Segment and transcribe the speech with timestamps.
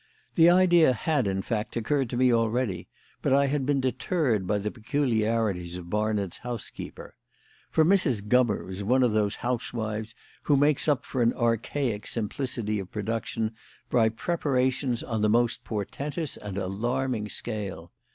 [0.33, 2.87] The idea had, in fact, occurred to me already,
[3.21, 7.13] but I had been deterred by the peculiarities of Barnard's housekeeper.
[7.69, 8.23] For Mrs.
[8.27, 13.51] Gummer was one of those housewives who make up for an archaic simplicity of production
[13.91, 17.91] by preparations on the most portentous and alarming scale.